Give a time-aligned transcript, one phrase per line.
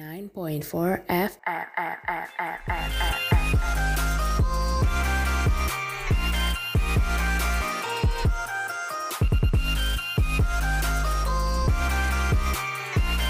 [0.00, 1.36] 89.4 F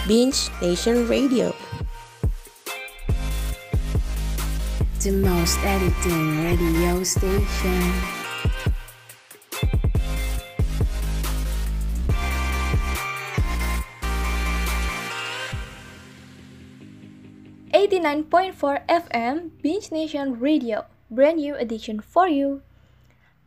[0.06, 1.54] Binge Nation Radio
[5.00, 8.19] The most editing radio station
[17.90, 20.86] 89.4 FM Binge Nation Radio.
[21.10, 22.62] Brand new edition for you.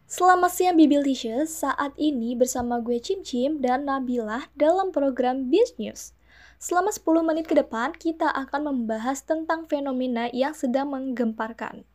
[0.03, 6.11] Selamat siang Bibilicious, saat ini bersama gue Cim Cim dan Nabila dalam program Binge News.
[6.59, 11.87] Selama 10 menit ke depan, kita akan membahas tentang fenomena yang sedang menggemparkan.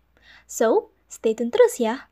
[0.48, 2.09] So, stay tune terus ya.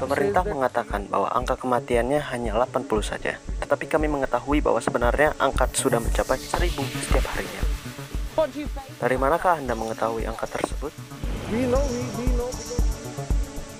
[0.00, 5.96] Pemerintah mengatakan bahwa angka kematiannya hanya 80 saja, tetapi kami mengetahui bahwa sebenarnya angka sudah
[5.96, 7.64] mencapai 1000 setiap harinya.
[9.00, 10.92] Dari manakah Anda mengetahui angka tersebut?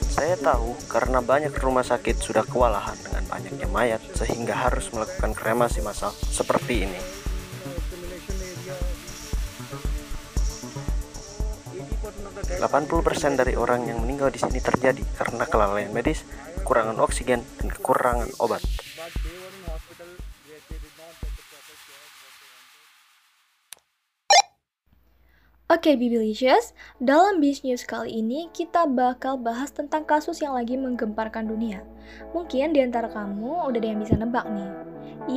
[0.08, 5.84] Saya tahu karena banyak rumah sakit sudah kewalahan dengan banyaknya mayat sehingga harus melakukan kremasi
[5.84, 7.00] massal seperti ini.
[12.44, 16.24] 80% dari orang yang meninggal di sini terjadi karena kelalaian medis,
[16.62, 18.64] kekurangan oksigen, dan kekurangan obat.
[25.72, 31.48] Oke Bibilicious, dalam Biz News kali ini kita bakal bahas tentang kasus yang lagi menggemparkan
[31.48, 31.80] dunia.
[32.36, 34.70] Mungkin di antara kamu udah ada yang bisa nebak nih.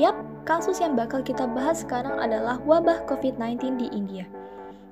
[0.04, 4.28] Yap, kasus yang bakal kita bahas sekarang adalah wabah COVID-19 di India.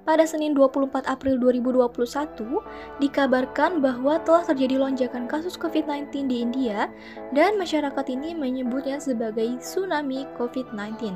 [0.06, 2.62] Pada Senin 24 April 2021,
[3.02, 6.94] dikabarkan bahwa telah terjadi lonjakan kasus COVID-19 di India
[7.34, 11.10] dan masyarakat ini menyebutnya sebagai tsunami COVID-19.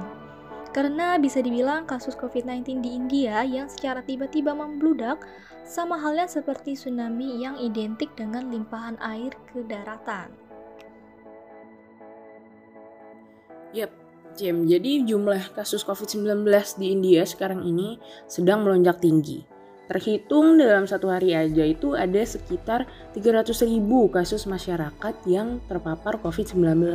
[0.74, 5.22] Karena bisa dibilang kasus COVID-19 di India yang secara tiba-tiba membludak
[5.70, 10.34] sama halnya seperti tsunami yang identik dengan limpahan air ke daratan.
[13.70, 13.94] Yap,
[14.38, 14.68] Jam.
[14.68, 16.46] Jadi jumlah kasus COVID-19
[16.78, 17.98] di India sekarang ini
[18.30, 19.46] sedang melonjak tinggi.
[19.90, 22.86] Terhitung dalam satu hari aja itu ada sekitar
[23.18, 26.94] 300 ribu kasus masyarakat yang terpapar COVID-19.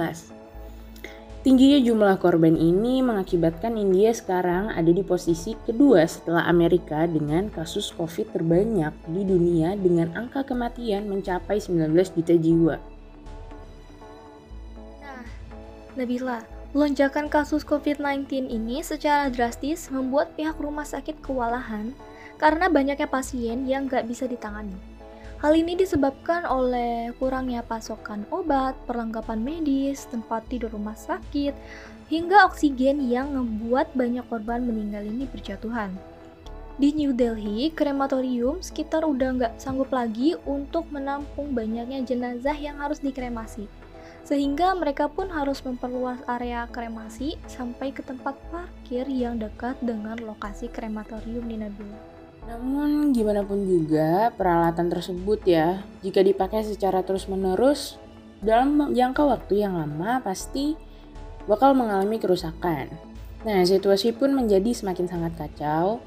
[1.44, 7.92] Tingginya jumlah korban ini mengakibatkan India sekarang ada di posisi kedua setelah Amerika dengan kasus
[7.98, 12.76] COVID terbanyak di dunia dengan angka kematian mencapai 19 juta jiwa.
[15.04, 15.20] Nah,
[16.00, 16.40] Nabila,
[16.74, 21.94] lonjakan kasus COVID-19 ini secara drastis membuat pihak rumah sakit kewalahan
[22.34, 24.74] karena banyaknya pasien yang gak bisa ditangani.
[25.38, 31.54] Hal ini disebabkan oleh kurangnya pasokan obat, perlengkapan medis, tempat tidur rumah sakit,
[32.10, 35.94] hingga oksigen yang membuat banyak korban meninggal ini berjatuhan.
[36.74, 42.98] Di New Delhi, krematorium sekitar udah nggak sanggup lagi untuk menampung banyaknya jenazah yang harus
[42.98, 43.70] dikremasi.
[44.24, 50.72] Sehingga mereka pun harus memperluas area kremasi sampai ke tempat parkir yang dekat dengan lokasi
[50.72, 52.00] krematorium di Nabila.
[52.48, 58.00] Namun gimana pun juga peralatan tersebut ya, jika dipakai secara terus-menerus
[58.44, 60.76] dalam jangka waktu yang lama pasti
[61.48, 62.92] bakal mengalami kerusakan.
[63.44, 66.00] Nah, situasi pun menjadi semakin sangat kacau.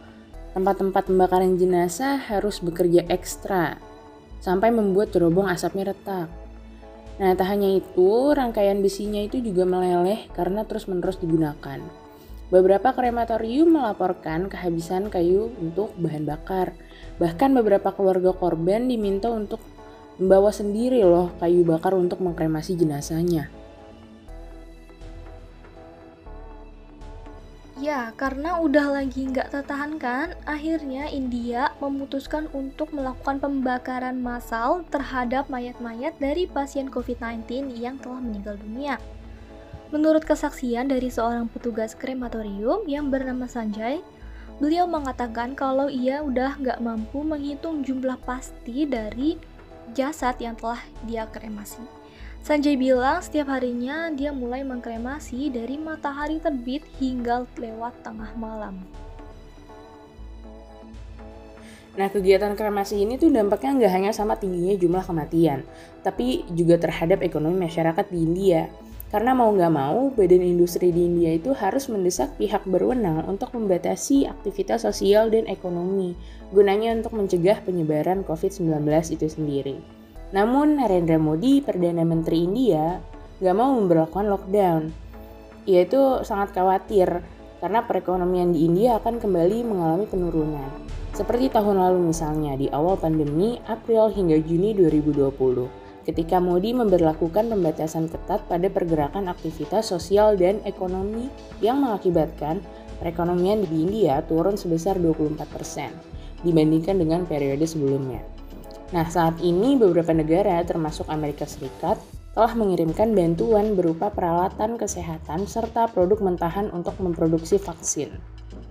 [0.58, 3.78] Tempat-tempat pembakaran jenazah harus bekerja ekstra
[4.42, 6.47] sampai membuat cerobong asapnya retak.
[7.18, 11.82] Nah, tak hanya itu, rangkaian besinya itu juga meleleh karena terus-menerus digunakan.
[12.48, 16.78] Beberapa krematorium melaporkan kehabisan kayu untuk bahan bakar.
[17.20, 19.60] Bahkan beberapa keluarga korban diminta untuk
[20.22, 23.52] membawa sendiri loh kayu bakar untuk mengkremasi jenazahnya.
[27.88, 36.12] Ya, karena udah lagi nggak tertahankan, akhirnya India memutuskan untuk melakukan pembakaran massal terhadap mayat-mayat
[36.20, 39.00] dari pasien COVID-19 yang telah meninggal dunia.
[39.96, 44.04] Menurut kesaksian dari seorang petugas krematorium yang bernama Sanjay,
[44.60, 49.40] beliau mengatakan kalau ia udah nggak mampu menghitung jumlah pasti dari
[49.96, 51.97] jasad yang telah dia kremasi.
[52.46, 58.82] Sanjay bilang setiap harinya dia mulai mengkremasi dari matahari terbit hingga lewat tengah malam.
[61.98, 65.66] Nah, kegiatan kremasi ini tuh dampaknya nggak hanya sama tingginya jumlah kematian,
[66.06, 68.70] tapi juga terhadap ekonomi masyarakat di India.
[69.10, 74.30] Karena mau nggak mau, badan industri di India itu harus mendesak pihak berwenang untuk membatasi
[74.30, 76.14] aktivitas sosial dan ekonomi,
[76.54, 78.86] gunanya untuk mencegah penyebaran COVID-19
[79.18, 79.97] itu sendiri.
[80.36, 83.00] Namun, Narendra Modi, Perdana Menteri India,
[83.40, 84.84] nggak mau memperlakukan lockdown.
[85.68, 87.20] yaitu sangat khawatir
[87.60, 90.72] karena perekonomian di India akan kembali mengalami penurunan.
[91.12, 95.68] Seperti tahun lalu misalnya di awal pandemi April hingga Juni 2020
[96.08, 101.28] ketika Modi memberlakukan pembatasan ketat pada pergerakan aktivitas sosial dan ekonomi
[101.60, 102.64] yang mengakibatkan
[103.04, 108.24] perekonomian di India turun sebesar 24% dibandingkan dengan periode sebelumnya.
[108.96, 112.00] Nah, saat ini beberapa negara termasuk Amerika Serikat
[112.32, 118.14] telah mengirimkan bantuan berupa peralatan kesehatan serta produk mentahan untuk memproduksi vaksin.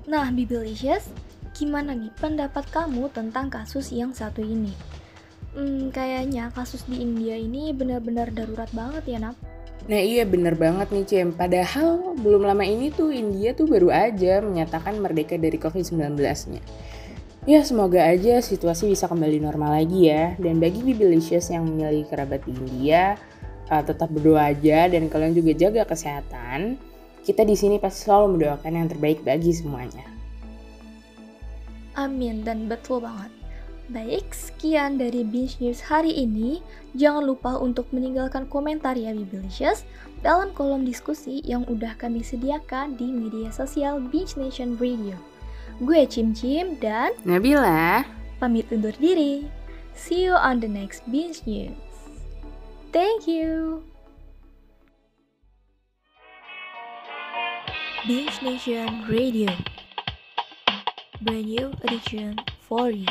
[0.07, 1.11] Nah, Bibilicious,
[1.53, 4.71] gimana nih pendapat kamu tentang kasus yang satu ini?
[5.57, 9.37] Hmm, kayaknya kasus di India ini benar-benar darurat banget ya, Nap?
[9.87, 14.43] Nah iya bener banget nih Cem, padahal belum lama ini tuh India tuh baru aja
[14.43, 16.63] menyatakan merdeka dari COVID-19-nya.
[17.47, 22.43] Ya semoga aja situasi bisa kembali normal lagi ya, dan bagi Bibilicious yang memiliki kerabat
[22.43, 23.15] di India,
[23.71, 26.75] uh, tetap berdoa aja dan kalian juga jaga kesehatan.
[27.23, 30.03] Kita di sini pasti selalu mendoakan yang terbaik bagi semuanya.
[31.95, 33.31] Amin dan betul banget.
[33.95, 36.59] Baik, sekian dari Binge News hari ini.
[36.99, 39.87] Jangan lupa untuk meninggalkan komentar ya Biblicious
[40.27, 45.36] dalam kolom diskusi yang udah kami sediakan di media sosial Binge Nation Radio.
[45.77, 48.09] Gue Cim Cim dan Nabila
[48.41, 49.45] pamit undur diri.
[49.93, 51.77] See you on the next Binge News.
[52.97, 53.85] Thank you.
[58.09, 59.53] Binge Nation Radio.
[61.21, 63.09] Brand new edition for you.